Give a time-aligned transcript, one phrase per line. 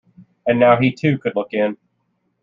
[0.47, 1.77] And now he too could look in.